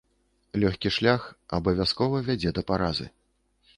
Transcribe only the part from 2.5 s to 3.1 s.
да паразы.